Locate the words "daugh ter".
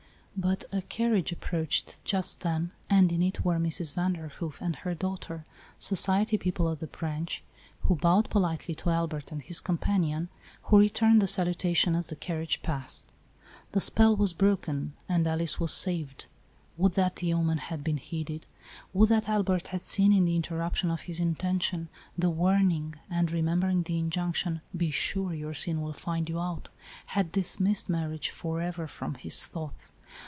4.95-5.45